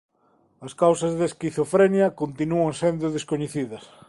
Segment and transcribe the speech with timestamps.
[0.65, 3.83] As causas da esquizofrenia continúan sendo descoñecidas.